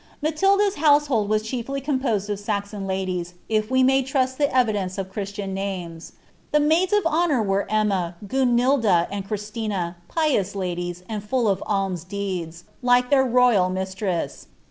"'Matilda's 0.23 0.77
household 0.77 1.29
was 1.29 1.43
chiefly 1.43 1.79
composed 1.79 2.27
of 2.31 2.39
Saxon 2.39 2.87
ladies, 2.87 3.35
if 3.49 3.69
we 3.69 3.83
may 3.83 4.01
trust 4.01 4.39
the 4.39 4.51
evidence 4.51 4.95
(^ 4.97 5.09
Christian 5.11 5.53
names. 5.53 6.13
The 6.51 6.59
maids 6.59 6.91
of 6.91 7.05
honour 7.05 7.43
were 7.43 7.69
Emma, 7.71 8.15
Gunilda, 8.25 9.07
and 9.11 9.27
Christina, 9.27 9.95
pious 10.07 10.55
ladies, 10.55 11.03
and 11.07 11.23
full 11.23 11.47
of 11.47 11.61
alms 11.67 12.03
deeds, 12.03 12.63
like 12.81 13.11
their 13.11 13.23
ro3ral 13.23 13.71
mistress. 13.71 14.47